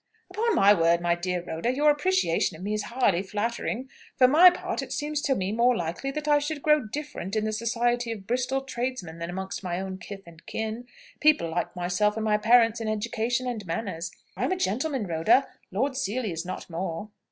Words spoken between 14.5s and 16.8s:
a gentleman, Rhoda. Lord Seely is not